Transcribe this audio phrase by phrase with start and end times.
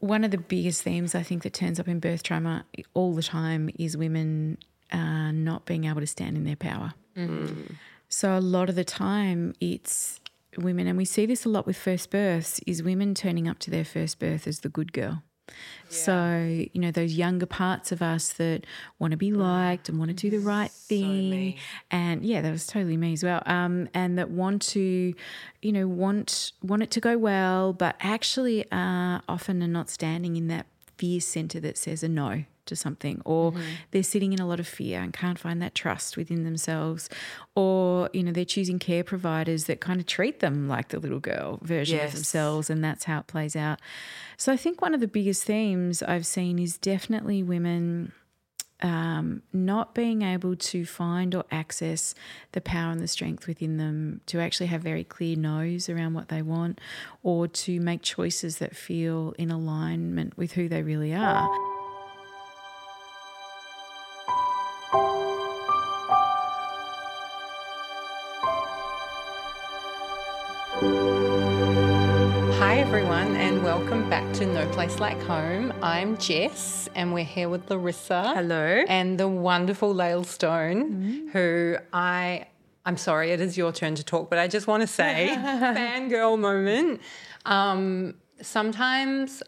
[0.00, 2.64] one of the biggest themes I think that turns up in birth trauma
[2.94, 4.58] all the time is women
[4.92, 6.94] uh, not being able to stand in their power.
[8.08, 10.18] So a lot of the time, it's
[10.58, 13.70] women, and we see this a lot with first births, is women turning up to
[13.70, 15.22] their first birth as the good girl.
[15.88, 18.64] So, you know, those younger parts of us that
[18.98, 21.56] want to be liked and want to do the right thing.
[21.90, 23.42] and yeah, that was totally me as well.
[23.46, 25.14] Um, and that want to,
[25.62, 30.36] you know, want want it to go well, but actually uh, often are not standing
[30.36, 30.66] in that
[30.96, 33.52] fear center that says a no to something or
[33.90, 37.08] they're sitting in a lot of fear and can't find that trust within themselves
[37.54, 41.20] or you know they're choosing care providers that kind of treat them like the little
[41.20, 42.08] girl version Yes.
[42.08, 43.78] of themselves and that's how it plays out
[44.36, 48.12] so i think one of the biggest themes i've seen is definitely women
[48.82, 52.14] um, not being able to find or access
[52.52, 56.28] the power and the strength within them to actually have very clear no's around what
[56.28, 56.80] they want
[57.22, 61.46] or to make choices that feel in alignment with who they really are.
[72.92, 75.72] Everyone, and welcome back to No Place Like Homb.
[75.80, 78.32] I'm Jess, and we're here with Larissa.
[78.34, 78.82] Hello.
[78.88, 82.48] And the wonderful Lael Stone, who I.
[82.84, 86.36] I'm sorry, it is your turn to talk, but I just want to say, fangirl
[86.36, 87.00] moment.
[87.46, 89.40] Um, sometimes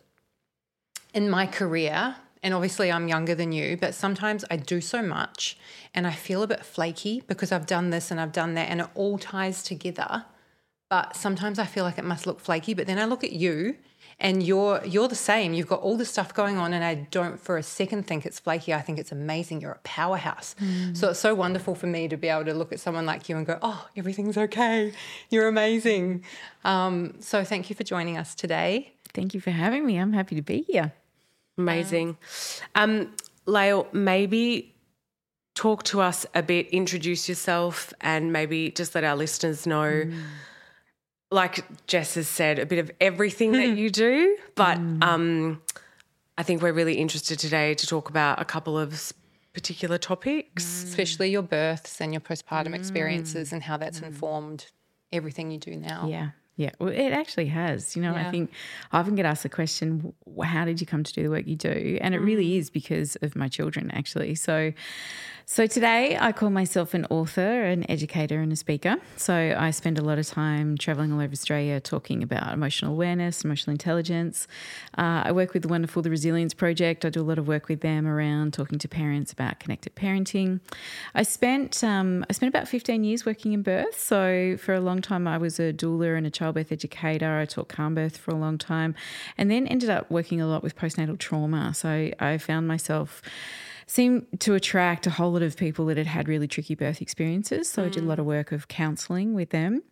[1.13, 5.59] in my career, and obviously I'm younger than you, but sometimes I do so much
[5.93, 8.83] and I feel a bit flaky because I've done this and I've done that, and
[8.83, 10.27] it all ties together
[10.93, 12.75] but sometimes I feel like it must look flaky.
[12.75, 13.77] But then I look at you,
[14.21, 15.55] and you're you're the same.
[15.55, 18.39] You've got all this stuff going on, and I don't for a second think it's
[18.39, 18.75] flaky.
[18.75, 19.63] I think it's amazing.
[19.63, 20.55] You're a powerhouse.
[20.93, 23.39] So it's so wonderful for me to be able to look at someone like you
[23.39, 24.93] and go, "Oh, everything's okay.
[25.31, 26.25] You're amazing."
[26.63, 28.93] Um, so thank you for joining us today.
[29.15, 29.97] Thank you for having me.
[29.97, 30.93] I'm happy to be here.
[31.57, 32.19] Amazing.
[32.75, 33.15] Um,
[33.47, 34.75] Lael, maybe
[35.55, 40.05] talk to us a bit, introduce yourself, and maybe just let our listeners know,
[41.33, 43.77] like Jess has said, a bit of everything that hmm.
[43.77, 44.37] you do.
[44.55, 45.03] But hmm.
[45.03, 45.63] um,
[46.37, 49.13] I think we're really interested today to talk about a couple of
[49.53, 50.65] particular topics.
[50.65, 50.85] Mm.
[50.85, 52.75] especially your births and your postpartum mm.
[52.75, 54.07] experiences and how that's mm.
[54.07, 54.67] informed
[55.13, 56.07] everything you do now.
[56.09, 56.31] Yeah.
[56.57, 57.97] Yeah, well, it actually has.
[57.97, 58.51] You know, I think
[58.93, 60.13] I often get asked the question,
[60.45, 63.17] "How did you come to do the work you do?" And it really is because
[63.17, 64.35] of my children, actually.
[64.35, 64.75] So,
[65.47, 68.97] so today I call myself an author, an educator, and a speaker.
[69.17, 73.45] So I spend a lot of time traveling all over Australia talking about emotional awareness,
[73.45, 74.47] emotional intelligence.
[74.97, 77.05] Uh, I work with the wonderful The Resilience Project.
[77.05, 80.61] I do a lot of work with them around talking to parents about connected parenting.
[81.15, 83.99] I spent um, I spent about 15 years working in birth.
[83.99, 87.39] So for a long time, I was a doula and a childbirth educator.
[87.39, 88.95] I taught calm birth for a long time,
[89.39, 91.73] and then ended up working a lot with postnatal trauma.
[91.73, 93.23] So I found myself
[93.87, 97.71] seemed to attract a whole lot of people that had had really tricky birth experiences.
[97.71, 98.09] So I did a mm.
[98.09, 99.83] lot of work of counselling with them.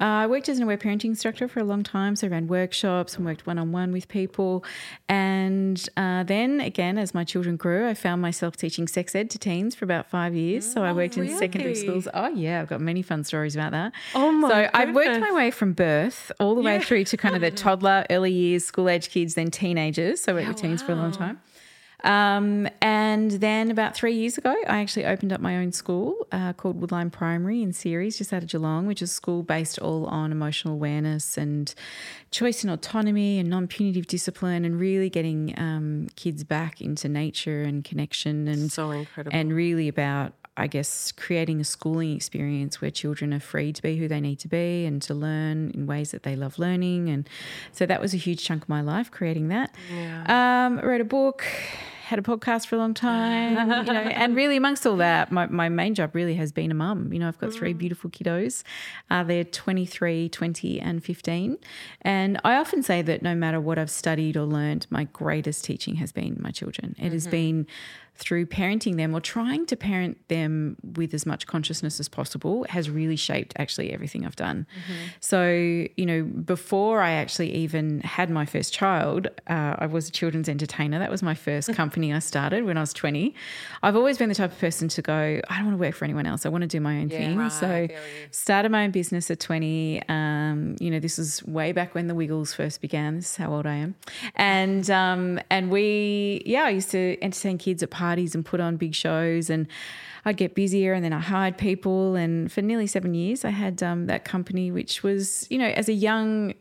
[0.00, 2.48] Uh, I worked as an aware parenting instructor for a long time, so I ran
[2.48, 4.64] workshops and worked one on one with people.
[5.08, 9.38] And uh, then again, as my children grew, I found myself teaching sex ed to
[9.38, 10.70] teens for about five years.
[10.70, 12.08] So I worked in secondary schools.
[12.12, 13.92] Oh yeah, I've got many fun stories about that.
[14.14, 17.34] Oh, my So I've worked my way from birth all the way through to kind
[17.34, 20.22] of the toddler, early years, school age kids, then teenagers.
[20.22, 21.40] So I worked with teens for a long time.
[22.04, 26.52] Um, and then about three years ago, I actually opened up my own school uh,
[26.52, 30.04] called Woodline Primary in Ceres, just out of Geelong, which is a school based all
[30.06, 31.74] on emotional awareness and
[32.30, 37.62] choice and autonomy and non punitive discipline and really getting um, kids back into nature
[37.62, 39.36] and connection and So incredible.
[39.36, 43.96] and really about I guess creating a schooling experience where children are free to be
[43.96, 47.08] who they need to be and to learn in ways that they love learning.
[47.08, 47.28] And
[47.72, 49.74] so that was a huge chunk of my life creating that.
[50.26, 51.44] Um, I wrote a book
[52.04, 55.46] had a podcast for a long time you know and really amongst all that my,
[55.46, 57.12] my main job really has been a mum.
[57.12, 58.62] You know I've got three beautiful kiddos.
[59.10, 61.58] Uh, they're 23 20 and 15
[62.02, 65.96] and I often say that no matter what I've studied or learned my greatest teaching
[65.96, 66.94] has been my children.
[66.98, 67.66] It has been
[68.16, 72.88] through parenting them or trying to parent them with as much consciousness as possible has
[72.88, 74.66] really shaped actually everything I've done.
[75.18, 80.12] So, you know, before I actually even had my first child, uh, I was a
[80.12, 81.00] children's entertainer.
[81.00, 83.34] That was my first company I started when I was 20.
[83.82, 86.04] I've always been the type of person to go, I don't want to work for
[86.04, 86.46] anyone else.
[86.46, 87.36] I want to do my own thing.
[87.36, 88.28] right, so, I feel you.
[88.30, 90.08] started my own business at 20.
[90.08, 93.16] Um, you know, this is way back when the Wiggles first began.
[93.16, 93.96] This is how old I am.
[94.36, 98.03] And um, and we, yeah, I used to entertain kids at parties
[98.34, 99.50] and put on big shows.
[99.50, 99.66] And
[100.26, 102.14] I'd get busier and then I hired people.
[102.14, 105.88] And for nearly seven years, I had um, that company, which was, you know, as
[105.88, 106.54] a young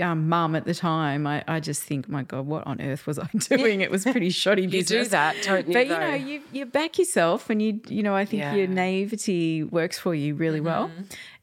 [0.00, 3.18] um, mum at the time, I, I, just think, my God, what on earth was
[3.18, 3.82] I doing?
[3.82, 4.90] It was pretty shoddy business.
[4.90, 5.74] you do that, don't you?
[5.74, 8.54] But, you know, you, you back yourself and you, you know, I think yeah.
[8.54, 10.66] your naivety works for you really mm-hmm.
[10.66, 10.90] well.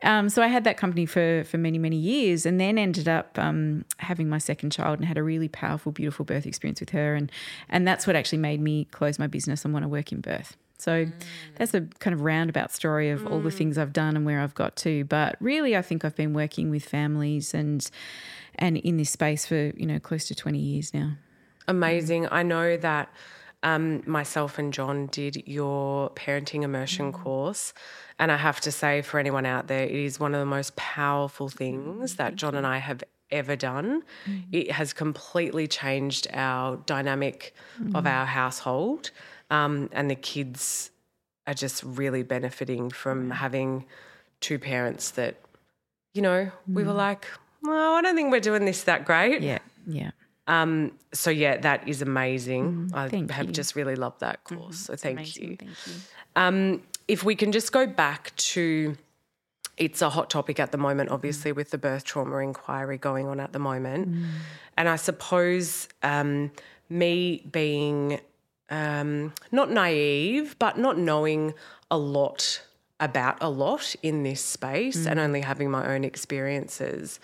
[0.01, 3.37] Um, so I had that company for for many many years, and then ended up
[3.37, 7.15] um, having my second child and had a really powerful, beautiful birth experience with her,
[7.15, 7.29] and
[7.67, 10.55] and that's what actually made me close my business and want to work in birth.
[10.79, 11.13] So mm.
[11.55, 13.31] that's a kind of roundabout story of mm.
[13.31, 13.57] all the mm.
[13.57, 15.03] things I've done and where I've got to.
[15.05, 17.89] But really, I think I've been working with families and
[18.55, 21.13] and in this space for you know close to twenty years now.
[21.67, 22.27] Amazing.
[22.31, 23.13] I know that.
[23.61, 27.21] Um, myself and John did your parenting immersion mm.
[27.21, 27.73] course.
[28.17, 30.77] And I have to say, for anyone out there, it is one of the most
[30.77, 34.03] powerful things that John and I have ever done.
[34.25, 34.43] Mm.
[34.51, 37.95] It has completely changed our dynamic mm.
[37.95, 39.11] of our household.
[39.49, 40.91] Um, and the kids
[41.47, 43.85] are just really benefiting from having
[44.39, 45.35] two parents that,
[46.13, 46.51] you know, mm.
[46.73, 46.97] we were mm.
[46.97, 47.27] like,
[47.63, 49.41] well, I don't think we're doing this that great.
[49.41, 49.59] Yeah.
[49.87, 50.11] Yeah.
[50.47, 52.89] Um, so yeah, that is amazing.
[52.91, 53.51] Mm, I have you.
[53.51, 54.83] just really loved that course.
[54.83, 55.57] Mm, so thank you.
[55.57, 55.93] Thank you.
[56.35, 58.97] Um, if we can just go back to
[59.77, 63.39] it's a hot topic at the moment, obviously, with the birth trauma inquiry going on
[63.39, 64.11] at the moment.
[64.11, 64.25] Mm.
[64.75, 66.51] And I suppose um,
[66.89, 68.19] me being
[68.69, 71.53] um, not naive, but not knowing
[71.89, 72.61] a lot
[72.99, 75.11] about a lot in this space mm.
[75.11, 77.19] and only having my own experiences,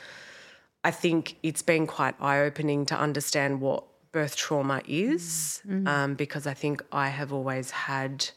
[0.84, 5.88] I think it's been quite eye opening to understand what birth trauma is, mm.
[5.88, 8.30] um, because I think I have always had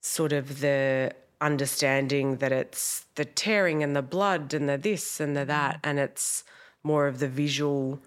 [0.00, 5.36] sort of the understanding that it's the tearing and the blood and the this and
[5.36, 5.80] the that, mm.
[5.84, 6.44] and it's
[6.82, 8.00] more of the visual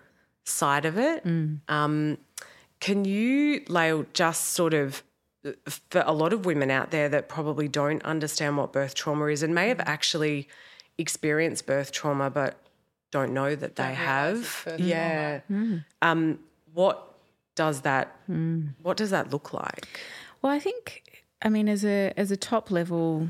[0.43, 1.23] side of it.
[1.23, 1.59] Mm.
[1.69, 2.17] Um,
[2.81, 5.03] can you, Lael, just sort of
[5.65, 9.41] for a lot of women out there that probably don't understand what birth trauma is
[9.41, 10.47] and may have actually
[10.97, 12.57] experienced birth trauma but
[13.11, 14.67] don't know that they have.
[14.77, 15.41] Yeah.
[15.49, 15.83] Mm.
[16.01, 16.39] Um,
[16.73, 17.15] what
[17.55, 18.69] does that mm.
[18.81, 19.87] what does that look like?
[20.41, 21.03] Well, I think
[21.41, 23.27] I mean, as a as a top level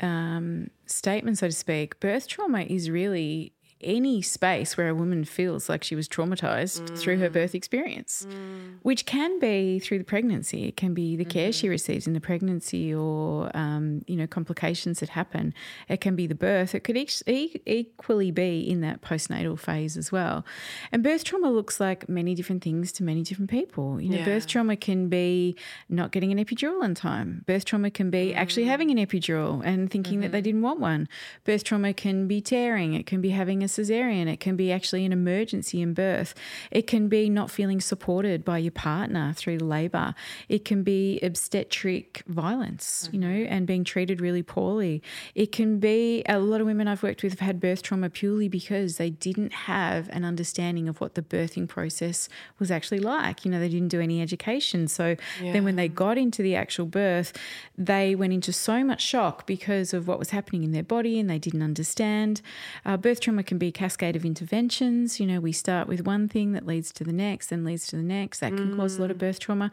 [0.00, 5.68] um, statement, so to speak, birth trauma is really any space where a woman feels
[5.68, 6.98] like she was traumatized mm.
[6.98, 8.76] through her birth experience, mm.
[8.82, 10.66] which can be through the pregnancy.
[10.66, 11.30] It can be the mm-hmm.
[11.30, 11.72] care she mm-hmm.
[11.72, 15.54] receives in the pregnancy or, um, you know, complications that happen.
[15.88, 16.74] It can be the birth.
[16.74, 20.44] It could e- equally be in that postnatal phase as well.
[20.92, 24.00] And birth trauma looks like many different things to many different people.
[24.00, 24.24] You know, yeah.
[24.24, 25.56] birth trauma can be
[25.88, 27.44] not getting an epidural in time.
[27.46, 28.36] Birth trauma can be mm.
[28.36, 30.22] actually having an epidural and thinking mm-hmm.
[30.22, 30.44] that they mm-hmm.
[30.44, 31.08] didn't want one.
[31.44, 32.94] Birth trauma can be tearing.
[32.94, 34.26] It can be having a cesarean.
[34.26, 36.34] It can be actually an emergency in birth.
[36.70, 40.14] It can be not feeling supported by your partner through labour.
[40.48, 43.14] It can be obstetric violence, mm-hmm.
[43.14, 43.52] you know, mm-hmm.
[43.52, 45.02] and being treated really poorly.
[45.34, 48.48] It can be a lot of women I've worked with have had birth trauma purely
[48.48, 52.28] because they didn't have an understanding of what the birthing process
[52.58, 53.44] was actually like.
[53.44, 54.88] You know, they didn't do any education.
[54.88, 55.52] So yeah.
[55.52, 57.32] then when they got into the actual birth,
[57.76, 61.28] they went into so much shock because of what was happening in their body and
[61.28, 62.42] they didn't understand.
[62.84, 65.20] Uh, birth trauma can be a cascade of interventions.
[65.20, 67.96] You know, we start with one thing that leads to the next, then leads to
[67.96, 68.40] the next.
[68.40, 68.76] That can mm.
[68.76, 69.20] cause a lot of mm.
[69.20, 69.70] birth trauma.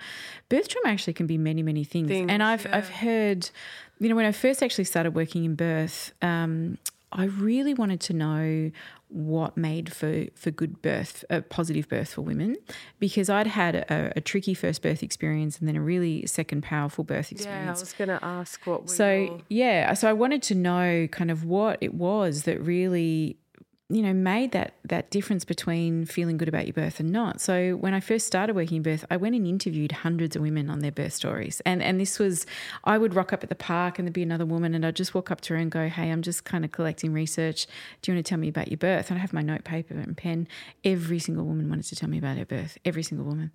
[0.50, 2.07] Birth trauma actually can be many, many things.
[2.07, 2.78] things and I've yeah.
[2.78, 3.50] I've heard,
[4.00, 6.78] you know, when I first actually started working in birth, um,
[7.12, 8.72] I really wanted to know
[9.10, 12.57] what made for for good birth, a positive birth for women,
[13.00, 17.06] because I'd had a, a, tricky first birth experience and then a really second powerful
[17.06, 17.66] birth experience.
[17.66, 18.90] Yeah, I was going to ask what.
[18.90, 19.42] so your...
[19.47, 23.38] yeah, so I wanted to know kind of what it was that really
[23.90, 27.40] you know, made that that difference between feeling good about your birth and not.
[27.40, 30.70] So when I first started working in birth, I went and interviewed hundreds of women
[30.70, 31.62] on their birth stories.
[31.66, 32.46] And and this was
[32.84, 35.16] I would rock up at the park and there'd be another woman and I'd just
[35.16, 37.66] walk up to her and go, Hey, I'm just kind of collecting research.
[38.02, 39.10] Do you want to tell me about your birth?
[39.10, 40.50] And I have my note paper and pen.
[40.84, 42.78] Every single woman wanted to tell me about her birth.
[42.84, 43.52] Every single woman.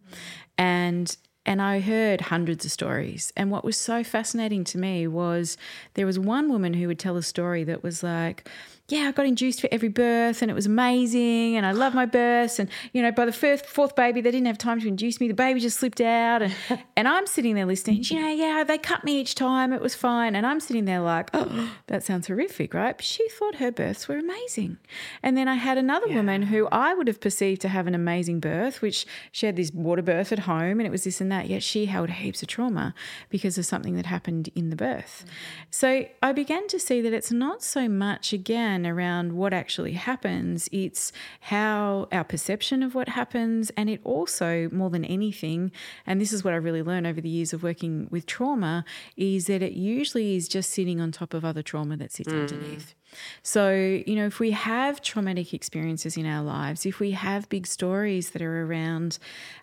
[0.56, 3.32] And and I heard hundreds of stories.
[3.36, 5.56] And what was so fascinating to me was
[5.94, 8.48] there was one woman who would tell a story that was like,
[8.88, 12.04] yeah, I got induced for every birth and it was amazing and I love my
[12.04, 12.58] births.
[12.58, 15.28] And, you know, by the first, fourth baby, they didn't have time to induce me.
[15.28, 16.42] The baby just slipped out.
[16.42, 16.54] And,
[16.96, 19.72] and I'm sitting there listening, you know, yeah, they cut me each time.
[19.72, 20.34] It was fine.
[20.34, 22.96] And I'm sitting there like, oh, that sounds horrific, right?
[22.96, 24.78] But she thought her births were amazing.
[25.22, 26.16] And then I had another yeah.
[26.16, 29.70] woman who I would have perceived to have an amazing birth, which she had this
[29.72, 31.48] water birth at home and it was this and that.
[31.48, 32.94] Yet she held heaps of trauma
[33.30, 35.24] because of something that happened in the birth.
[35.24, 35.32] Mm-hmm.
[35.70, 39.92] So I began to see that it's not so much, again, can around what actually
[39.92, 40.68] happens.
[40.72, 45.72] It's how our perception of what happens, and it also, more than anything,
[46.06, 48.84] and this is what I really learned over the years of working with trauma,
[49.16, 52.40] is that it usually is just sitting on top of other trauma that sits mm.
[52.40, 52.94] underneath.
[53.42, 57.66] So, you know, if we have traumatic experiences in our lives, if we have big
[57.66, 59.18] stories that are around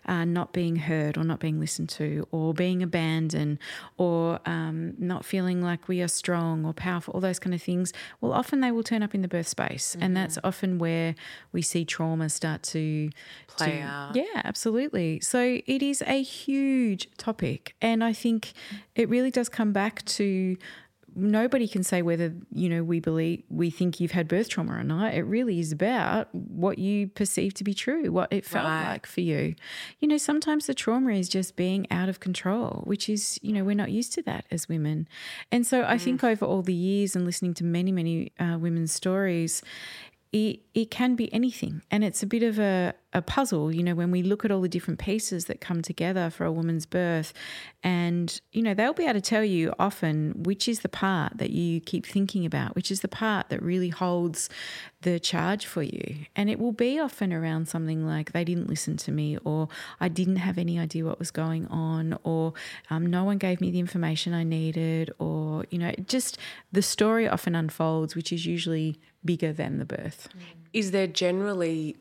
[0.06, 3.58] uh, not being heard or not being listened to, or being abandoned,
[3.96, 7.92] or um, not feeling like we are strong or powerful, all those kind of things,
[8.20, 9.92] well, often they will turn up in the birth space.
[9.92, 10.02] Mm-hmm.
[10.02, 11.14] And that's often where
[11.52, 13.10] we see trauma start to
[13.46, 14.16] play to, out.
[14.16, 15.20] Yeah, absolutely.
[15.20, 17.74] So it is a huge topic.
[17.80, 18.52] And I think
[18.94, 20.56] it really does come back to
[21.14, 24.84] nobody can say whether you know we believe we think you've had birth trauma or
[24.84, 28.92] not it really is about what you perceive to be true what it felt right.
[28.92, 29.54] like for you
[29.98, 33.64] you know sometimes the trauma is just being out of control which is you know
[33.64, 35.08] we're not used to that as women
[35.50, 36.00] and so i mm.
[36.00, 39.62] think over all the years and listening to many many uh, women's stories
[40.32, 41.82] it, it can be anything.
[41.90, 44.60] And it's a bit of a, a puzzle, you know, when we look at all
[44.60, 47.32] the different pieces that come together for a woman's birth.
[47.82, 51.50] And, you know, they'll be able to tell you often which is the part that
[51.50, 54.48] you keep thinking about, which is the part that really holds
[55.02, 56.26] the charge for you.
[56.36, 60.08] And it will be often around something like they didn't listen to me, or I
[60.08, 62.52] didn't have any idea what was going on, or
[62.90, 66.38] um, no one gave me the information I needed, or, you know, just
[66.70, 70.28] the story often unfolds, which is usually bigger than the birth.
[70.72, 71.96] Is there generally,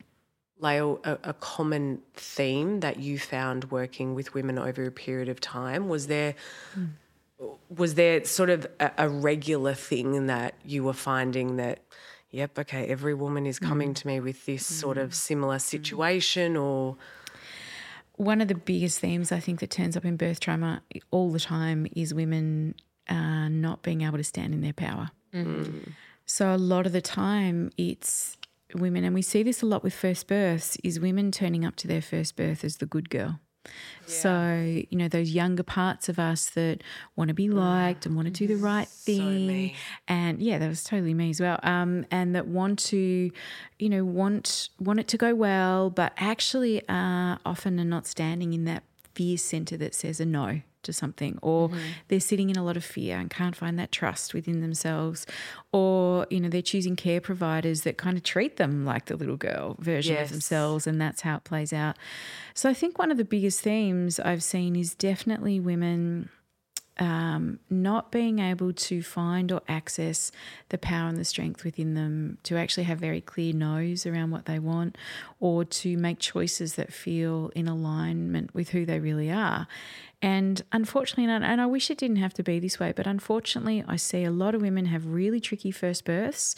[0.60, 5.40] Lael, a, a, common theme that you found working with women over a period of
[5.40, 5.88] time?
[5.88, 6.36] Was there
[6.78, 6.90] mm.
[7.70, 11.80] was there sort of a, a, regular thing that you were finding that,
[12.30, 13.96] yep, okay, every woman is coming mm.
[13.96, 14.74] to me with this mm.
[14.74, 16.98] sort of similar situation or
[18.16, 21.40] one of the biggest themes I think that turns up in birth trauma all the
[21.40, 22.76] time is women
[23.08, 25.12] uh, not being able to stand in their power.
[25.34, 25.94] Mm.
[26.26, 28.38] So a lot of the time it's
[28.76, 31.88] women, and we see this a lot with first births, is women turning up to
[31.88, 33.40] their first birth as the good girl.
[33.66, 33.72] Yeah.
[34.08, 36.82] So, you know, those younger parts of us that
[37.16, 39.70] want to be liked and want to do the right thing.
[39.70, 39.76] So
[40.08, 41.60] and yeah, that was totally me as well.
[41.64, 43.32] Um, and that want to,
[43.78, 48.54] you know, want want it to go well, but actually uh, often are not standing
[48.54, 48.84] in that
[49.14, 51.80] fear center that says a no to something, or mm-hmm.
[52.08, 55.26] they're sitting in a lot of fear and can't find that trust within themselves,
[55.72, 59.38] or you know they're choosing care providers that kind of treat them like the little
[59.38, 60.26] girl version yes.
[60.26, 61.98] of themselves, and that's how it plays out.
[62.54, 66.30] So I think one of the biggest themes I've seen is definitely women
[67.00, 70.32] um, not being able to find or access
[70.68, 74.46] the power and the strength within them to actually have very clear no's around what
[74.46, 74.98] they want
[75.40, 79.68] or to make choices that feel in alignment with who they really are.
[80.22, 83.96] And unfortunately, and I wish it didn't have to be this way, but unfortunately, I
[83.96, 86.56] see a lot of women have really tricky first births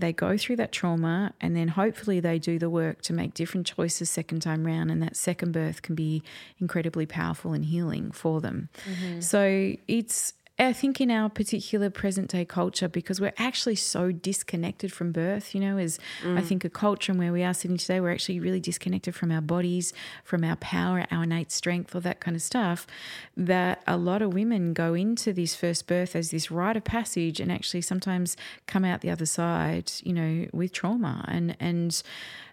[0.00, 3.66] they go through that trauma and then hopefully they do the work to make different
[3.66, 6.22] choices second time round and that second birth can be
[6.58, 9.20] incredibly powerful and healing for them mm-hmm.
[9.20, 14.92] so it's I think in our particular present day culture, because we're actually so disconnected
[14.92, 16.38] from birth, you know, as mm.
[16.38, 19.32] I think a culture and where we are sitting today, we're actually really disconnected from
[19.32, 19.92] our bodies,
[20.24, 22.86] from our power, our innate strength, all that kind of stuff.
[23.36, 27.40] That a lot of women go into this first birth as this rite of passage
[27.40, 32.02] and actually sometimes come out the other side, you know, with trauma and and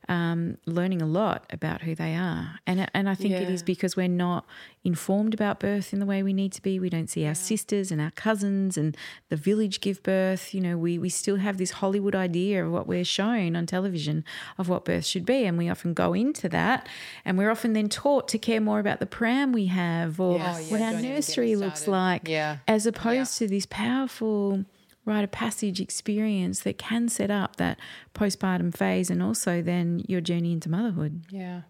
[0.10, 2.60] um, learning a lot about who they are.
[2.66, 3.42] And, and I think yeah.
[3.42, 4.44] it is because we're not
[4.84, 6.80] informed about birth in the way we need to be.
[6.80, 8.98] We don't see our sisters and our cousins and
[9.30, 10.52] the village give birth.
[10.52, 14.26] You know, we, we still have this Hollywood idea of what we're shown on television
[14.58, 15.46] of what birth should be.
[15.46, 16.90] And we often go into that
[17.24, 20.72] and we're often then taught to care more about the pram we have or yes.
[20.72, 22.58] what our nursery looks like yeah.
[22.68, 24.66] as opposed to this powerful–
[25.10, 27.80] rite of passage experience that can set up that
[28.14, 31.24] postpartum phase and also then your journey into motherhood.
[31.30, 31.62] Yeah.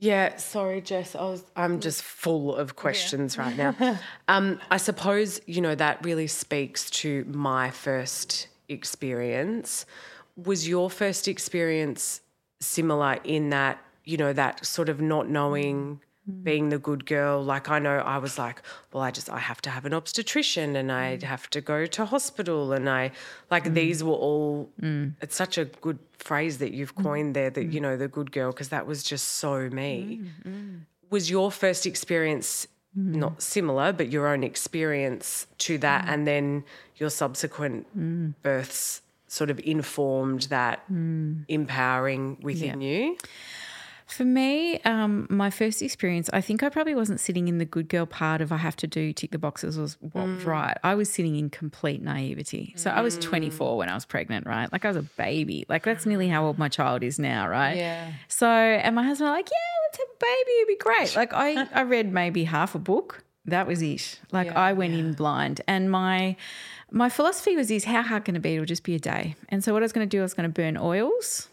[0.00, 1.16] Yeah, sorry, Jess.
[1.16, 3.42] I was, I'm just full of questions yeah.
[3.42, 3.98] right now.
[4.28, 9.86] um, I suppose, you know, that really speaks to my first experience.
[10.36, 12.20] Was your first experience
[12.60, 16.00] similar in that, you know, that sort of not knowing.
[16.42, 17.42] Being the good girl.
[17.42, 20.76] Like I know I was like, well, I just I have to have an obstetrician
[20.76, 21.22] and I mm.
[21.22, 23.12] have to go to hospital and I
[23.50, 23.74] like mm.
[23.74, 24.70] these were all.
[24.80, 25.14] Mm.
[25.20, 27.02] It's such a good phrase that you've mm.
[27.02, 30.22] coined there that you know the good girl because that was just so me.
[31.10, 36.64] Was your first experience not similar, but your own experience to that, and then
[36.96, 37.86] your subsequent
[38.42, 42.88] births sort of informed that empowering within yeah.
[42.88, 43.16] you?
[44.08, 47.88] For me, um, my first experience, I think I probably wasn't sitting in the good
[47.88, 50.76] girl part of I have to do tick the boxes was what was right.
[50.82, 52.72] I was sitting in complete naivety.
[52.76, 54.72] So I was 24 when I was pregnant, right?
[54.72, 55.66] Like I was a baby.
[55.68, 57.76] Like that's nearly how old my child is now, right?
[57.76, 58.12] Yeah.
[58.28, 60.52] So, and my husband was like, yeah, let's have a baby.
[60.52, 61.14] It'd be great.
[61.16, 63.24] Like I, I read maybe half a book.
[63.44, 64.20] That was it.
[64.32, 66.36] Like Yeah, I went in blind, and my
[66.90, 68.54] my philosophy was is how hard can it be?
[68.54, 69.36] It'll just be a day.
[69.48, 71.48] And so what I was going to do, I was going to burn oils,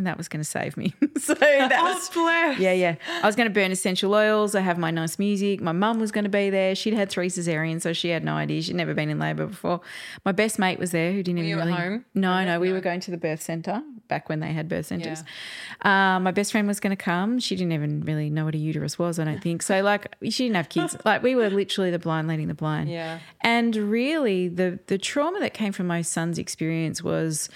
[0.00, 0.94] and that was going to save me.
[1.18, 2.58] so that Oh, was bless.
[2.58, 2.94] yeah, yeah.
[3.22, 4.54] I was going to burn essential oils.
[4.54, 5.60] I have my nice music.
[5.60, 6.74] My mum was going to be there.
[6.74, 8.62] She'd had three cesareans, so she had no idea.
[8.62, 9.82] She'd never been in labour before.
[10.24, 11.76] My best mate was there, who didn't even you at really.
[11.78, 12.04] home?
[12.14, 15.22] No, no, we were going to the birth centre back when they had birth centres.
[15.82, 17.38] Um, my best friend was going to come.
[17.38, 19.18] She didn't even really know what a uterus was.
[19.18, 19.82] I don't think so.
[19.82, 20.96] Like she didn't have kids.
[21.04, 22.90] like we were literally the blind leading the blind.
[22.90, 23.18] Yeah.
[23.42, 27.50] And really, the the trauma that came from my son's experience was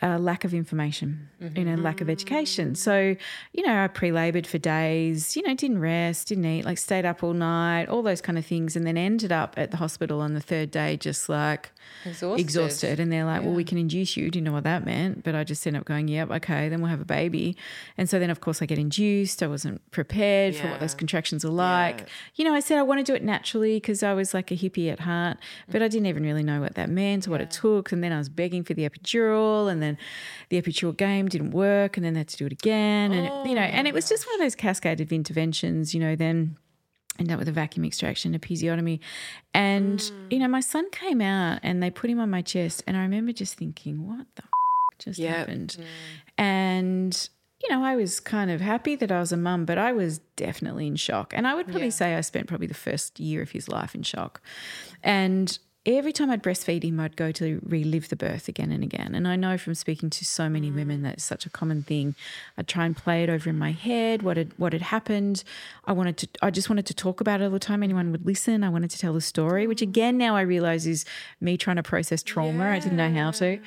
[0.00, 1.58] a lack of information, mm-hmm.
[1.58, 2.74] you know, lack of education.
[2.74, 3.14] So,
[3.52, 7.22] you know, I pre-labored for days, you know, didn't rest, didn't eat, like stayed up
[7.22, 10.32] all night, all those kind of things, and then ended up at the hospital on
[10.32, 11.72] the third day, just like
[12.06, 12.40] Exhausted.
[12.40, 13.00] exhausted.
[13.00, 14.30] And they're like, well, we can induce you.
[14.30, 16.90] Didn't know what that meant, but I just ended up going, yep, okay, then we'll
[16.90, 17.56] have a baby.
[17.98, 19.42] And so then, of course, I get induced.
[19.42, 22.08] I wasn't prepared for what those contractions are like.
[22.36, 24.56] You know, I said I want to do it naturally because I was like a
[24.56, 27.50] hippie at heart, but I didn't even really know what that meant or what it
[27.50, 27.92] took.
[27.92, 29.98] And then I was begging for the epidural, and then
[30.48, 33.12] the epidural game didn't work, and then they had to do it again.
[33.12, 36.14] And, you know, and it was just one of those cascade of interventions, you know,
[36.16, 36.56] then
[37.18, 38.98] end up with a vacuum extraction, a episiotomy.
[39.52, 40.12] And, Mm.
[40.30, 42.82] you know, my son came out and they put him on my chest.
[42.86, 45.36] And I remember just thinking, what the f- just Yep.
[45.36, 45.76] happened?
[46.38, 47.28] And,
[47.62, 50.18] you know, I was kind of happy that I was a mum, but I was
[50.36, 51.32] definitely in shock.
[51.36, 54.02] And I would probably say I spent probably the first year of his life in
[54.02, 54.40] shock.
[55.02, 59.14] And every time I'd breastfeed him, I'd go to relive the birth again and again.
[59.14, 62.14] And I know from speaking to so many women that's such a common thing.
[62.56, 65.42] I'd try and play it over in my head, what had what had happened.
[65.84, 67.82] I wanted to I just wanted to talk about it all the time.
[67.82, 68.62] Anyone would listen.
[68.62, 71.04] I wanted to tell the story, which again now I realise is
[71.40, 72.70] me trying to process trauma.
[72.70, 73.58] I didn't know how to.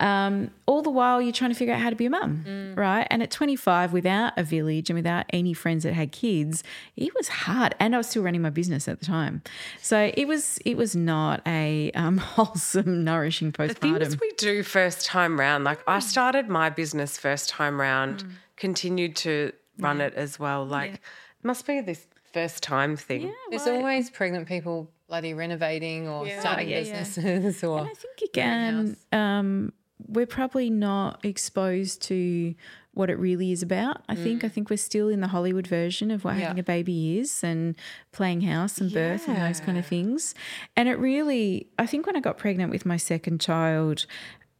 [0.00, 3.04] Um, all the while you're trying to figure out how to be a mum, right?
[3.10, 6.62] And at 25, without a village and without any friends that had kids,
[6.96, 7.74] it was hard.
[7.80, 9.42] And I was still running my business at the time,
[9.82, 11.57] so it was it was not a
[11.94, 13.98] um, wholesome, nourishing postpartum.
[13.98, 18.24] The things we do first time round, like I started my business first time round,
[18.24, 18.30] Mm.
[18.56, 20.64] continued to run it as well.
[20.66, 23.32] Like, it must be this first time thing.
[23.50, 26.98] There's always pregnant people bloody renovating or starting Oh, yeah, yeah.
[27.00, 29.72] businesses or I think again, um,
[30.06, 32.54] we're probably not exposed to
[32.98, 34.02] what it really is about.
[34.08, 34.22] I mm.
[34.24, 36.48] think I think we're still in the Hollywood version of what Yeah.
[36.48, 37.76] having a baby is and
[38.10, 40.34] playing house and birth and those kind of things.
[40.76, 44.06] And it really, I think when I got pregnant with my second child,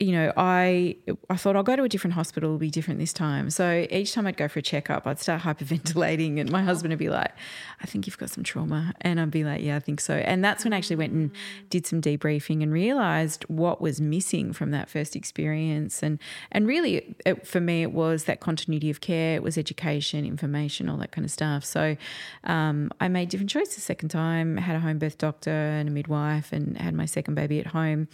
[0.00, 0.96] you know, I
[1.28, 3.50] I thought I'll go to a different hospital, it'll be different this time.
[3.50, 7.00] So each time I'd go for a checkup, I'd start hyperventilating, and my husband would
[7.00, 7.32] be like,
[7.80, 10.44] "I think you've got some trauma," and I'd be like, "Yeah, I think so." And
[10.44, 11.30] that's when I actually went and
[11.68, 16.20] did some debriefing and realized what was missing from that first experience, and
[16.52, 20.88] and really it, for me it was that continuity of care, it was education, information,
[20.88, 21.64] all that kind of stuff.
[21.64, 21.96] So
[22.44, 26.52] um, I made different choices second time, had a home birth doctor and a midwife,
[26.52, 28.06] and had my second baby at home,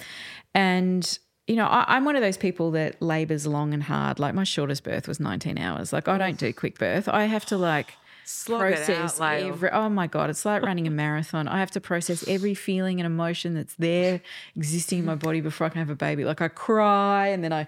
[0.55, 4.19] and you know, I, I'm one of those people that labours long and hard.
[4.19, 5.93] Like my shortest birth was 19 hours.
[5.93, 7.09] Like I don't do quick birth.
[7.09, 7.95] I have to like
[8.27, 9.71] Slog it out, process every.
[9.71, 11.47] Oh my god, it's like running a marathon.
[11.47, 14.21] I have to process every feeling and emotion that's there
[14.57, 16.25] existing in my body before I can have a baby.
[16.25, 17.67] Like I cry and then I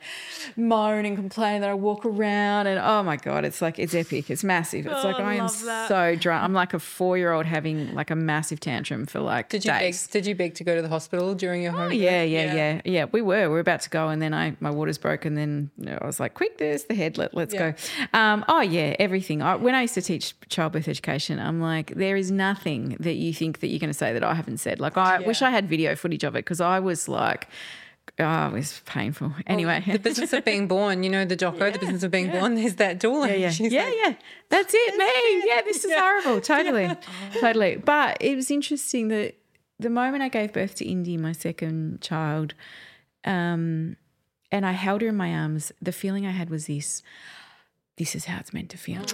[0.56, 1.60] moan and complain.
[1.60, 4.30] Then I walk around and oh my god, it's like it's epic.
[4.30, 4.86] It's massive.
[4.86, 5.88] It's like Oh, I I am that.
[5.88, 6.42] so drunk.
[6.44, 9.70] I'm like a four year old having like a massive tantrum for like did you
[9.70, 10.06] beg, days.
[10.06, 11.90] did you beg to go to the hospital during your home?
[11.90, 12.30] Oh, yeah, birth?
[12.30, 13.42] yeah, yeah, yeah, We were.
[13.42, 15.98] We were about to go, and then I my waters broke, and then you know,
[16.00, 17.18] I was like, "Quick, there's the head.
[17.18, 17.72] Let let's Yeah.
[17.72, 19.42] go." Um, oh yeah, everything.
[19.42, 23.32] I, when I used to teach childbirth education, I'm like, there is nothing that you
[23.34, 24.80] think that you're going to say that I haven't said.
[24.80, 27.48] Like, I wish I had video footage of it because I was like,
[28.18, 29.32] oh, it was painful.
[29.46, 32.54] Anyway, The business of being born, you know, the doco, the business of being born,
[32.54, 33.28] there's that doula.
[33.28, 34.14] yeah, yeah, She's yeah, like, yeah.
[34.48, 35.42] That's it, me.
[35.48, 36.40] Yeah, this is horrible.
[36.56, 36.88] Totally,
[37.40, 37.76] totally.
[37.76, 39.34] But it was interesting that
[39.78, 42.54] the moment I gave birth to Indy, my second child,
[43.24, 43.96] um,
[44.52, 47.02] and I held her in my arms, the feeling I had was this:
[47.98, 49.04] this is how it's meant to feel.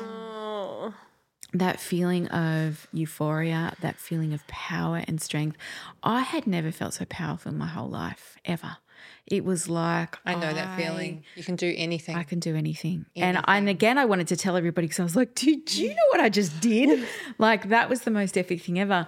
[1.52, 5.58] That feeling of euphoria, that feeling of power and strength.
[6.02, 8.78] I had never felt so powerful in my whole life, ever.
[9.26, 11.22] It was like I know that feeling.
[11.36, 12.16] You can do anything.
[12.16, 13.06] I can do anything.
[13.14, 16.06] And and again, I wanted to tell everybody because I was like, did you know
[16.10, 17.06] what I just did?
[17.38, 19.06] like that was the most epic thing ever.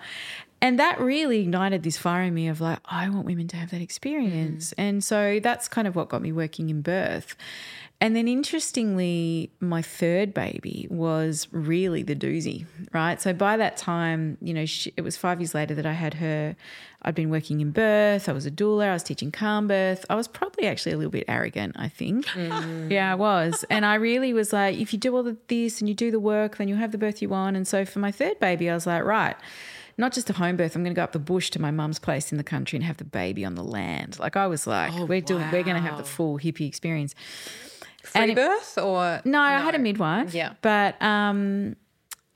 [0.61, 3.71] And that really ignited this fire in me of like, I want women to have
[3.71, 4.71] that experience.
[4.71, 4.75] Mm.
[4.79, 7.37] And so that's kind of what got me working in birth.
[8.01, 13.21] And then interestingly, my third baby was really the doozy, right?
[13.21, 16.15] So by that time, you know, she, it was five years later that I had
[16.15, 16.57] her.
[17.03, 18.29] I'd been working in birth.
[18.29, 18.89] I was a doula.
[18.89, 20.05] I was teaching calm birth.
[20.11, 22.27] I was probably actually a little bit arrogant, I think.
[22.91, 23.65] Yeah, I was.
[23.71, 26.21] And I really was like, if you do all of this and you do the
[26.21, 27.57] work, then you'll have the birth you want.
[27.57, 29.37] And so for my third baby, I was like, right
[29.97, 30.75] not just a home birth.
[30.77, 32.85] I'm going to go up the bush to my mum's place in the country and
[32.85, 34.19] have the baby on the land.
[34.19, 37.15] Like I was like, we're doing, we're going to have the full hippie experience.
[38.03, 40.35] Free And it- birth or No, I had a midwife.
[40.35, 40.55] Yeah.
[40.63, 41.77] But um,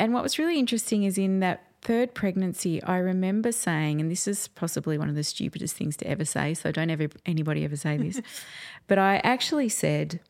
[0.01, 4.27] and what was really interesting is in that third pregnancy, I remember saying, and this
[4.27, 7.77] is possibly one of the stupidest things to ever say, so don't ever anybody ever
[7.77, 8.21] say this,
[8.87, 10.21] but I actually said,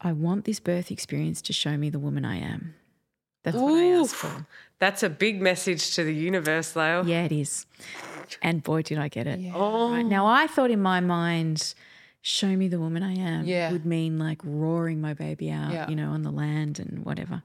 [0.00, 2.74] I want this birth experience to show me the woman I am.
[3.42, 4.46] That's what I asked for.
[4.80, 7.06] That's a big message to the universe, Lael.
[7.06, 7.66] Yeah, it is.
[8.42, 9.38] And boy, did I get it.
[9.54, 10.04] Oh, Right.
[10.04, 11.74] Now, I thought in my mind,
[12.22, 13.72] show me the woman I am Yeah.
[13.72, 15.88] would mean like roaring my baby out, Yeah.
[15.88, 17.42] you know, on the land and whatever.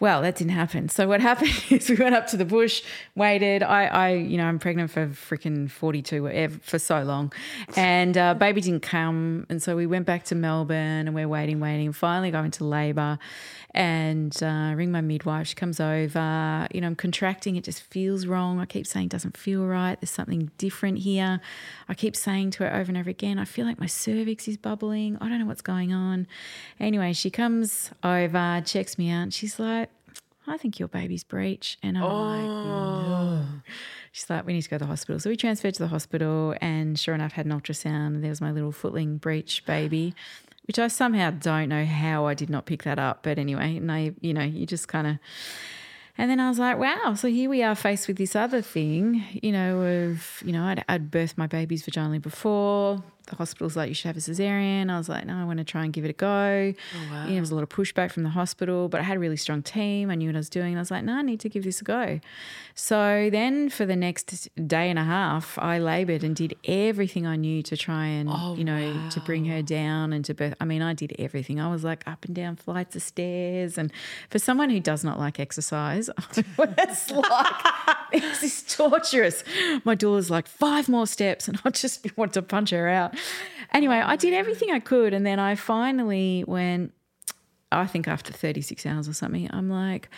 [0.00, 0.88] Well, that didn't happen.
[0.88, 2.82] So what happened is we went up to the bush,
[3.16, 3.62] waited.
[3.62, 7.32] I, I you know, I'm pregnant for freaking 42 for so long,
[7.76, 11.58] and uh, baby didn't come, and so we went back to Melbourne, and we're waiting,
[11.58, 11.92] waiting.
[11.92, 13.18] Finally, go into labour,
[13.74, 15.48] and uh, ring my midwife.
[15.48, 16.68] She comes over.
[16.72, 17.56] You know, I'm contracting.
[17.56, 18.60] It just feels wrong.
[18.60, 20.00] I keep saying it doesn't feel right.
[20.00, 21.40] There's something different here.
[21.88, 24.56] I keep saying to her over and over again, I feel like my cervix is
[24.56, 25.18] bubbling.
[25.20, 26.26] I don't know what's going on.
[26.80, 29.87] Anyway, she comes over, checks me out, and she's like,
[30.50, 31.78] I think your baby's breech.
[31.82, 33.44] And I'm like, no.
[34.12, 35.20] She's like, we need to go to the hospital.
[35.20, 38.06] So we transferred to the hospital, and sure enough, had an ultrasound.
[38.06, 40.14] And there was my little footling breech baby,
[40.66, 43.22] which I somehow don't know how I did not pick that up.
[43.22, 45.18] But anyway, and I, you know, you just kind of.
[46.20, 49.24] And then I was like, wow, so here we are faced with this other thing,
[49.40, 53.04] you know, of, you know, I'd, I'd birthed my babies vaginally before.
[53.28, 54.90] The hospital's like, you should have a cesarean.
[54.90, 56.28] I was like, no, I want to try and give it a go.
[56.28, 59.16] Oh, you know, there was a lot of pushback from the hospital, but I had
[59.16, 60.10] a really strong team.
[60.10, 60.76] I knew what I was doing.
[60.76, 62.20] I was like, no, I need to give this a go.
[62.74, 67.36] So then for the next day and a half, I labored and did everything I
[67.36, 70.54] knew to try and, oh, you know, to bring her down and to birth.
[70.60, 71.60] I mean, I did everything.
[71.60, 73.76] I was like up and down flights of stairs.
[73.76, 73.92] And
[74.30, 77.66] for someone who does not like exercise, it's like,
[78.12, 79.42] it's this torturous.
[79.84, 81.48] My doula's like, five more steps.
[81.48, 83.14] And I just want to punch her out.
[83.72, 85.12] Anyway, I did everything I could.
[85.12, 86.94] And then I finally went,
[87.70, 90.08] I think after 36 hours or something, I'm like,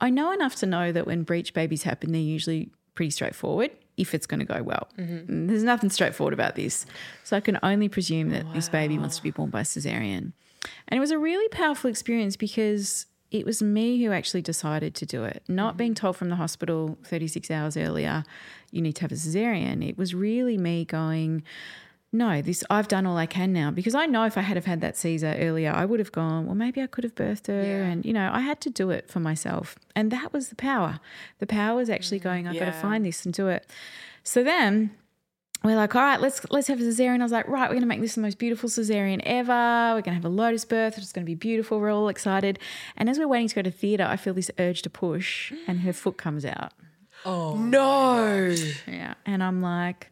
[0.00, 4.14] I know enough to know that when breech babies happen, they're usually pretty straightforward if
[4.14, 4.88] it's going to go well.
[5.28, 6.86] And There's nothing straightforward about this.
[7.22, 10.32] So I can only presume that this baby wants to be born by cesarean.
[10.88, 15.06] And it was a really powerful experience because it was me who actually decided to
[15.06, 15.78] do it, not mm-hmm.
[15.78, 18.24] being told from the hospital 36 hours earlier,
[18.70, 19.86] you need to have a cesarean.
[19.86, 21.42] It was really me going,
[22.14, 24.64] no, this I've done all I can now because I know if I had have
[24.64, 27.60] had that Caesar earlier, I would have gone, well, maybe I could have birthed her.
[27.82, 29.76] And, you know, I had to do it for myself.
[29.96, 31.00] And that was the power.
[31.40, 33.68] The power was actually mm, going, I've got to find this and do it.
[34.22, 34.92] So then
[35.64, 37.20] we're like, all right, let's let's have a cesarean.
[37.20, 39.94] I was like, right, we're gonna make this the most beautiful cesarean ever.
[39.94, 40.98] We're gonna have a lotus birth.
[40.98, 41.80] It's gonna be beautiful.
[41.80, 42.58] We're all excited.
[42.96, 45.80] And as we're waiting to go to theatre, I feel this urge to push, and
[45.80, 46.72] her foot comes out.
[47.24, 48.54] Oh no.
[48.86, 49.14] Yeah.
[49.24, 50.10] And I'm like,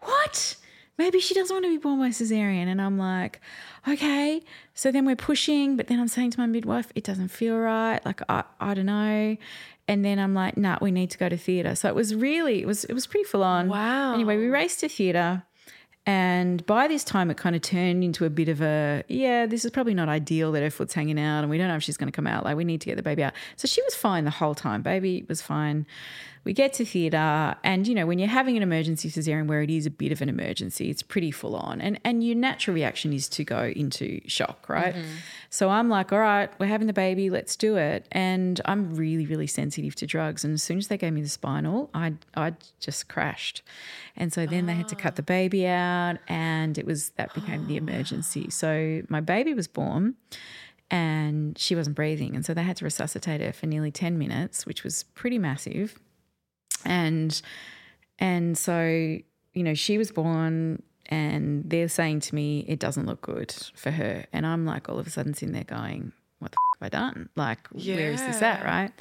[0.00, 0.56] what?
[1.02, 2.68] Maybe she doesn't want to be born by cesarean.
[2.68, 3.40] And I'm like,
[3.88, 4.40] okay.
[4.72, 7.98] So then we're pushing, but then I'm saying to my midwife, it doesn't feel right.
[8.04, 9.36] Like, I, I don't know.
[9.88, 11.74] And then I'm like, nah, we need to go to theatre.
[11.74, 13.68] So it was really, it was, it was pretty full on.
[13.68, 14.14] Wow.
[14.14, 15.42] Anyway, we raced to theatre.
[16.06, 19.64] And by this time, it kind of turned into a bit of a, yeah, this
[19.64, 21.96] is probably not ideal that her foot's hanging out and we don't know if she's
[21.96, 22.44] going to come out.
[22.44, 23.32] Like, we need to get the baby out.
[23.56, 24.82] So she was fine the whole time.
[24.82, 25.84] Baby was fine.
[26.44, 29.70] We get to theatre, and you know, when you're having an emergency cesarean where it
[29.70, 31.80] is a bit of an emergency, it's pretty full on.
[31.80, 34.94] And, and your natural reaction is to go into shock, right?
[34.94, 35.08] Mm-hmm.
[35.50, 38.08] So I'm like, all right, we're having the baby, let's do it.
[38.10, 40.44] And I'm really, really sensitive to drugs.
[40.44, 43.62] And as soon as they gave me the spinal, I I just crashed.
[44.16, 45.26] And so then they had to cut the ah.
[45.26, 48.48] baby out, and it was that became the emergency.
[48.62, 50.14] So my baby was born
[50.92, 52.36] and she wasn't breathing.
[52.36, 55.98] And so they had to resuscitate her for nearly 10 minutes, which was pretty massive.
[56.84, 57.40] And
[58.18, 63.20] and so, you know, she was born and they're saying to me, it doesn't look
[63.22, 64.26] good for her.
[64.32, 66.88] And I'm like all of a sudden sitting there going, What the f- have I
[66.96, 67.28] done?
[67.36, 68.64] Like, where is this at?
[68.64, 68.92] Right.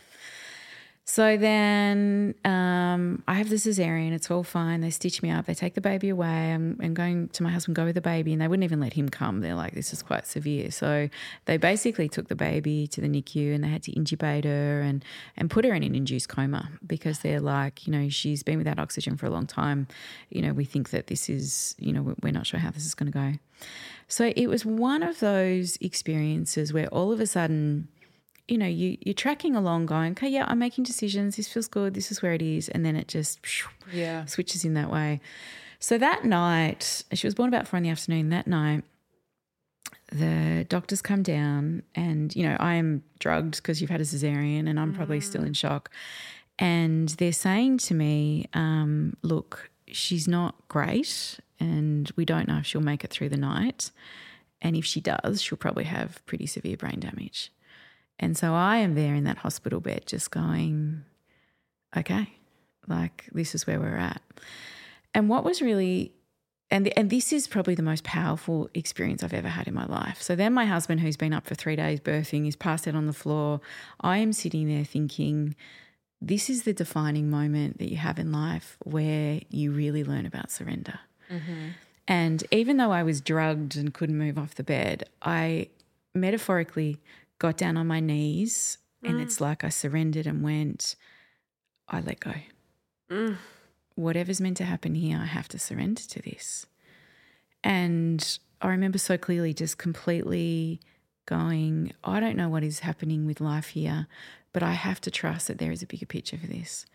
[1.04, 4.14] So then um, I have the cesarean.
[4.14, 4.82] It's all fine.
[4.82, 5.46] They stitch me up.
[5.46, 6.54] They take the baby away.
[6.54, 8.94] I'm, I'm going to my husband, go with the baby, and they wouldn't even let
[8.94, 9.42] him come.
[9.42, 10.72] They're like, this is quite severe.
[10.72, 11.10] So
[11.46, 15.04] they basically took the baby to the NICU and they had to intubate her and,
[15.36, 18.80] and put her in an induced coma because they're like, you know, she's been without
[18.80, 19.88] oxygen for a long time.
[20.30, 22.94] You know, we think that this is, you know, we're not sure how this is
[22.94, 23.34] going to go.
[24.08, 27.88] So it was one of those experiences where all of a sudden,
[28.52, 31.38] you know, you, you're tracking along going, okay, yeah, I'm making decisions.
[31.38, 31.94] This feels good.
[31.94, 32.68] This is where it is.
[32.70, 33.40] And then it just
[33.94, 34.26] Yeah.
[34.26, 35.22] switches in that way.
[35.80, 38.30] So that night, she was born about four in the afternoon.
[38.30, 38.84] That night,
[40.12, 44.68] the doctors come down, and you know I am drugged because you've had a cesarean,
[44.70, 45.90] and I'm probably still in shock.
[46.60, 52.66] And they're saying to me, um, "Look, she's not great, and we don't know if
[52.66, 53.92] she'll make it through the night.
[54.62, 57.52] And if she does, she'll probably have pretty severe brain damage."
[58.22, 61.04] And so I am there in that hospital bed, just going,
[61.98, 62.30] "Okay,
[62.88, 64.22] like this is where we're at."
[65.14, 66.14] And what was really
[66.72, 70.22] and and this is probably the most powerful experience I've ever had in my life.
[70.22, 73.08] So then my husband, who's been up for three days birthing, is passed out on
[73.08, 73.60] the floor.
[74.00, 75.56] I am sitting there thinking,
[76.22, 80.50] this is the defining moment that you have in life where you really learn about
[80.50, 81.00] surrender.
[81.30, 81.70] Mm-hmm.
[82.08, 85.68] And even though I was drugged and couldn't move off the bed, I
[86.14, 87.00] metaphorically
[87.42, 89.24] got down on my knees and mm.
[89.24, 90.96] it's like I surrendered and went,
[91.90, 92.34] I let go
[93.12, 93.38] mm.
[93.96, 96.66] whatever's meant to happen here, I have to surrender to this.
[97.64, 100.80] And I remember so clearly just completely
[101.26, 104.08] going, I don't know what is happening with life here,
[104.54, 106.86] but I have to trust that there is a bigger picture for this.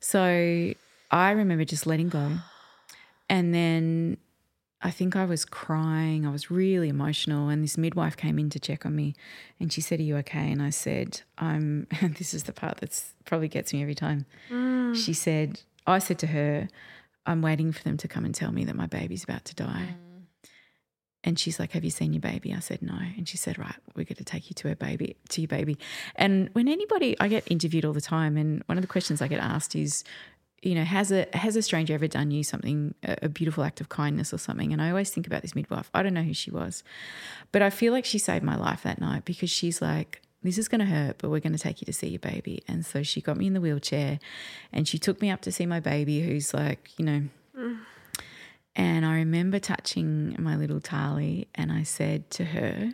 [0.00, 0.74] So
[1.10, 2.32] I remember just letting go.
[3.30, 4.18] And then
[4.80, 6.24] I think I was crying.
[6.24, 7.48] I was really emotional.
[7.48, 9.14] And this midwife came in to check on me
[9.58, 10.50] and she said, Are you okay?
[10.52, 14.26] And I said, I'm, and this is the part that's probably gets me every time.
[14.50, 14.94] Mm.
[14.94, 16.68] She said, I said to her,
[17.26, 19.94] I'm waiting for them to come and tell me that my baby's about to die.
[19.94, 20.08] Mm.
[21.24, 22.54] And she's like, Have you seen your baby?
[22.54, 22.94] I said, No.
[22.94, 25.76] And she said, Right, we're going to take you to her baby, to your baby.
[26.14, 29.26] And when anybody, I get interviewed all the time, and one of the questions I
[29.26, 30.04] get asked is,
[30.62, 33.80] you know, has a has a stranger ever done you something, a, a beautiful act
[33.80, 34.72] of kindness or something?
[34.72, 35.90] And I always think about this midwife.
[35.94, 36.82] I don't know who she was,
[37.52, 40.68] but I feel like she saved my life that night because she's like, this is
[40.68, 42.62] going to hurt, but we're going to take you to see your baby.
[42.68, 44.18] And so she got me in the wheelchair
[44.72, 47.22] and she took me up to see my baby, who's like, you know,
[47.58, 47.78] mm.
[48.76, 52.92] and I remember touching my little Tali and I said to her,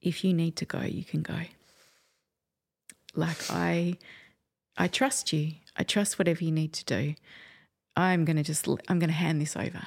[0.00, 1.38] if you need to go, you can go.
[3.14, 3.98] Like I
[4.76, 5.52] I trust you.
[5.76, 7.14] I trust whatever you need to do.
[7.96, 9.86] I'm going to just I'm going to hand this over.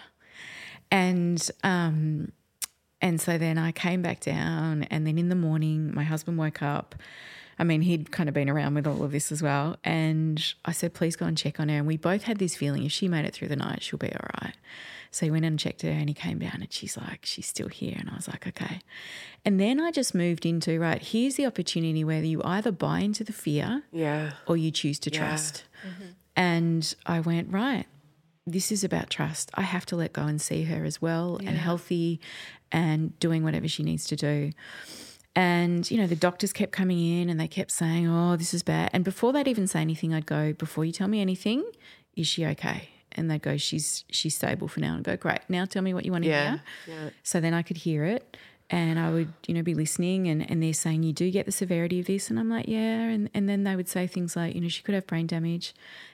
[0.91, 2.31] And um
[3.01, 6.61] and so then I came back down and then in the morning my husband woke
[6.61, 6.95] up.
[7.57, 9.77] I mean, he'd kind of been around with all of this as well.
[9.83, 11.77] And I said, please go and check on her.
[11.77, 14.11] And we both had this feeling if she made it through the night, she'll be
[14.11, 14.55] all right.
[15.11, 17.69] So he went and checked her and he came down and she's like, she's still
[17.69, 17.95] here.
[17.97, 18.81] And I was like, okay.
[19.45, 23.23] And then I just moved into, right, here's the opportunity where you either buy into
[23.23, 24.31] the fear Yeah.
[24.45, 25.63] or you choose to trust.
[25.87, 26.05] Mm-hmm.
[26.35, 27.85] And I went, right,
[28.45, 29.49] this is about trust.
[29.53, 32.19] I have to let go and see her as well and healthy
[32.71, 34.51] and doing whatever she needs to do.
[35.35, 38.63] And, you know, the doctors kept coming in and they kept saying, oh, this is
[38.63, 38.89] bad.
[38.93, 41.63] And before they'd even say anything, I'd go, before you tell me anything,
[42.15, 42.89] is she okay?
[43.11, 44.95] And they'd go, she's she's stable for now.
[44.95, 45.39] And I'd go, great.
[45.49, 46.51] Now tell me what you want to Yeah.
[46.51, 46.61] hear.
[46.87, 47.09] Yeah.
[47.23, 48.37] So then I could hear it
[48.69, 51.51] and I would, you know, be listening and, and they're saying, You do get the
[51.51, 52.29] severity of this.
[52.29, 53.09] And I'm like, Yeah.
[53.09, 55.73] And, and then they would say things like, you know, she could have brain damage.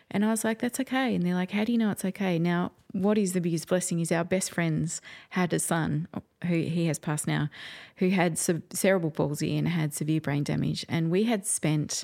[0.10, 1.16] And I was like, That's okay.
[1.16, 2.38] And they're like, How do you know it's okay?
[2.40, 6.08] Now, what is the biggest blessing is our best friends had a son
[6.44, 7.50] who he has passed now,
[7.98, 10.86] who had ce- cerebral palsy and had severe brain damage.
[10.90, 12.04] And we had spent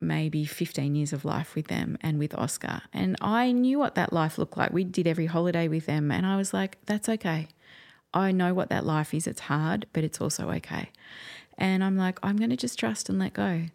[0.00, 2.82] maybe 15 years of life with them and with Oscar.
[2.92, 4.72] And I knew what that life looked like.
[4.72, 6.10] We did every holiday with them.
[6.10, 7.48] And I was like, that's okay.
[8.14, 9.26] I know what that life is.
[9.26, 10.90] It's hard, but it's also okay.
[11.56, 13.66] And I'm like, I'm going to just trust and let go.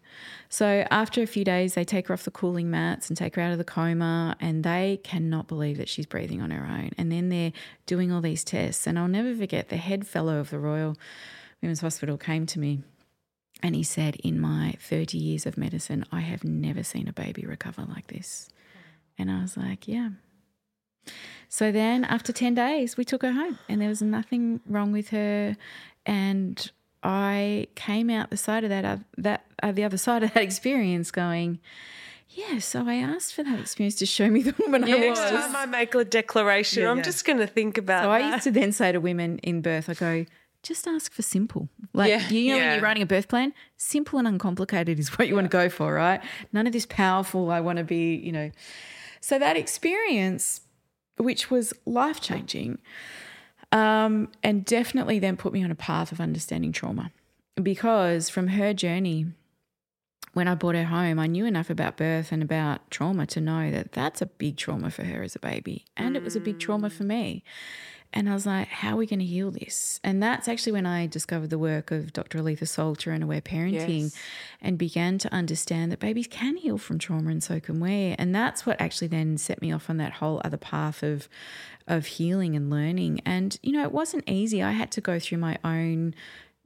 [0.48, 3.42] So after a few days, they take her off the cooling mats and take her
[3.42, 6.90] out of the coma, and they cannot believe that she's breathing on her own.
[6.98, 7.52] And then they're
[7.86, 8.86] doing all these tests.
[8.86, 10.96] And I'll never forget the head fellow of the Royal
[11.62, 12.82] Women's Hospital came to me
[13.62, 17.44] and he said, In my 30 years of medicine, I have never seen a baby
[17.44, 18.48] recover like this.
[19.18, 20.10] And I was like, Yeah.
[21.48, 25.08] So then after 10 days, we took her home and there was nothing wrong with
[25.10, 25.56] her.
[26.06, 26.70] And
[27.02, 30.42] I came out the side of that, uh, that uh, the other side of that
[30.50, 31.58] experience going,
[32.28, 35.30] yeah, so I asked for that experience to show me the woman I Next was.
[35.30, 37.02] time I make a declaration, I'm yeah.
[37.02, 38.22] just going to think about So that.
[38.22, 40.26] I used to then say to women in birth, I go,
[40.62, 41.68] just ask for simple.
[41.92, 42.28] Like Yeah.
[42.28, 45.46] you know when you're writing a birth plan, simple and uncomplicated is what you want
[45.46, 46.20] to go for, right?
[46.52, 48.50] None of this powerful, I want to be, you know.
[49.20, 50.60] So that experience,
[51.22, 52.78] which was life changing,
[53.72, 57.12] um, and definitely then put me on a path of understanding trauma.
[57.62, 59.26] Because from her journey,
[60.32, 63.70] when I brought her home, I knew enough about birth and about trauma to know
[63.70, 65.84] that that's a big trauma for her as a baby.
[65.96, 67.42] And it was a big trauma for me.
[68.12, 70.00] And I was like, how are we going to heal this?
[70.02, 72.38] And that's actually when I discovered the work of Dr.
[72.40, 74.16] Aletha Solter and Aware Parenting Yes.
[74.60, 78.16] and began to understand that babies can heal from trauma and so can we.
[78.18, 81.28] And that's what actually then set me off on that whole other path of
[81.86, 83.20] of healing and learning.
[83.26, 84.62] And, you know, it wasn't easy.
[84.62, 86.14] I had to go through my own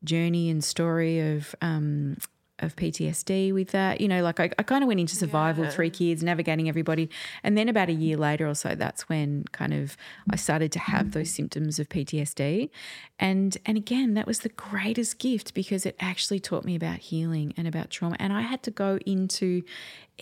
[0.03, 2.19] journey and story of um,
[2.61, 4.01] of PTSD with that.
[4.01, 7.11] You know, like I, I kind of went into survival, three kids, navigating everybody.
[7.43, 9.97] And then about a year later or so, that's when kind of
[10.31, 12.71] I started to have those symptoms of PTSD.
[13.19, 17.55] And and again, that was the greatest gift because it actually taught me about healing
[17.57, 18.17] and about trauma.
[18.19, 19.63] And I had to go into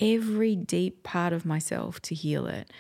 [0.00, 2.70] every deep part of myself to heal it.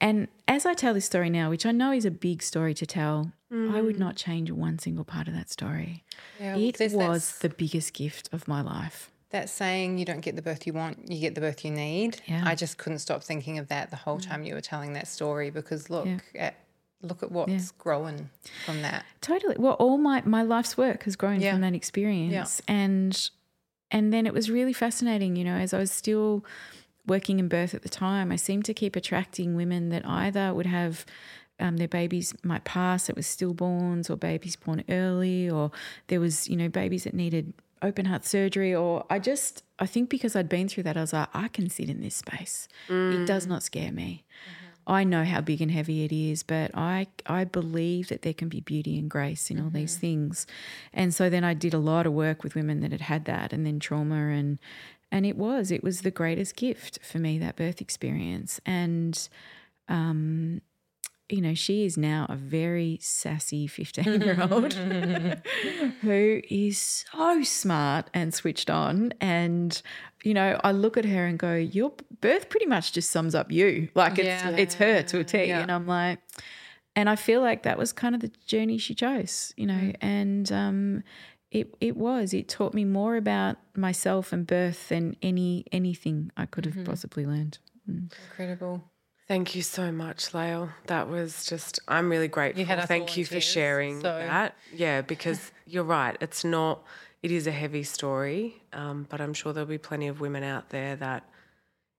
[0.00, 2.86] And as I tell this story now, which I know is a big story to
[2.86, 6.04] tell, I would not change one single part of that story.
[6.40, 9.10] Yeah, it was the biggest gift of my life.
[9.30, 12.20] That saying, you don't get the birth you want, you get the birth you need.
[12.26, 12.42] Yeah.
[12.42, 12.46] Mm.
[12.46, 15.50] I just couldn't stop thinking of that the whole time you were telling that story
[15.50, 16.18] because look Yeah.
[16.36, 16.54] at
[17.02, 18.30] look at what's growing
[18.64, 19.04] from that.
[19.20, 19.56] Totally.
[19.58, 21.52] Well, all my my life's work has grown Yeah.
[21.52, 23.30] from that experience, and
[23.90, 25.36] and then it was really fascinating.
[25.36, 26.44] You know, as I was still
[27.06, 30.66] working in birth at the time, I seemed to keep attracting women that either would
[30.66, 31.04] have.
[31.60, 33.08] Um, their babies might pass.
[33.08, 35.70] It was stillborns or babies born early, or
[36.08, 38.74] there was, you know, babies that needed open heart surgery.
[38.74, 41.70] Or I just, I think because I'd been through that, I was like, I can
[41.70, 42.66] sit in this space.
[43.22, 44.24] It does not scare me.
[44.86, 48.48] I know how big and heavy it is, but I I believe that there can
[48.50, 50.46] be beauty and grace in all these things.
[50.92, 53.52] And so then I did a lot of work with women that had had that
[53.54, 54.58] and then trauma and
[55.10, 59.26] and it was it was the greatest gift for me that birth experience and
[59.88, 60.60] um
[61.30, 64.72] you know, she is now a very sassy 15 year old
[66.02, 69.12] who is so smart and switched on.
[69.20, 69.80] And,
[70.22, 73.50] you know, I look at her and go, Your birth pretty much just sums up
[73.50, 73.88] you.
[73.94, 74.50] Like it's, Yeah.
[74.50, 75.44] it's her to a T.
[75.44, 75.60] Yeah.
[75.60, 76.18] And I'm like,
[76.96, 79.96] and I feel like that was kind of the journey she chose, you know, Mm.
[80.00, 81.02] and um,
[81.50, 82.32] it it was.
[82.34, 86.78] It taught me more about myself and birth than any anything I could Mm-hmm.
[86.80, 87.58] have possibly learned.
[87.88, 88.84] Incredible.
[89.26, 90.70] Thank you so much, Lael.
[90.86, 92.64] That was just, I'm really grateful.
[92.70, 94.54] all Thank you for tears, sharing so- that.
[94.72, 96.16] Yeah, because you're right.
[96.20, 96.84] It's not,
[97.22, 100.68] it is a heavy story, um, but I'm sure there'll be plenty of women out
[100.68, 101.24] there that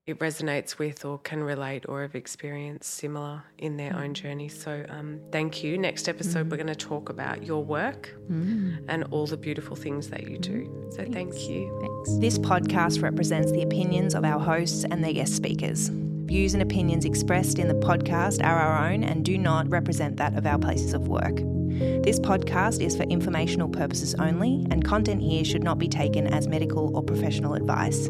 [0.05, 4.47] it resonates with or can relate or have experienced similar in their own journey.
[4.47, 5.79] So um, thank you.
[5.79, 10.29] Next episode, we're going to talk about your work and all the beautiful things that
[10.29, 10.89] you do.
[10.91, 11.75] So thank you.
[11.81, 12.19] Thanks.
[12.19, 15.89] This podcast represents the opinions of our hosts and their guest speakers.
[16.25, 20.35] Views and opinions expressed in the podcast are our own and do not represent that
[20.35, 21.35] of our places of work.
[21.35, 26.47] This podcast is for informational purposes only, and content here should not be taken as
[26.47, 28.09] medical or professional advice.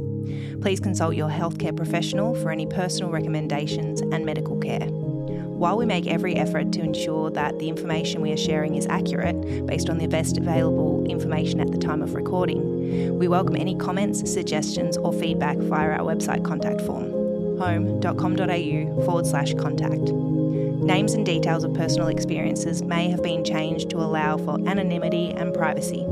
[0.61, 4.87] Please consult your healthcare professional for any personal recommendations and medical care.
[4.87, 9.65] While we make every effort to ensure that the information we are sharing is accurate
[9.65, 14.31] based on the best available information at the time of recording, we welcome any comments,
[14.31, 17.14] suggestions, or feedback via our website contact form
[17.57, 20.11] homb.com.au forward slash contact.
[20.11, 25.53] Names and details of personal experiences may have been changed to allow for anonymity and
[25.53, 26.05] privacy.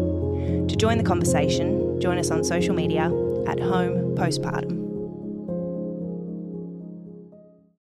[0.68, 3.06] To join the conversation, join us on social media
[3.48, 4.83] at Home Postpartum.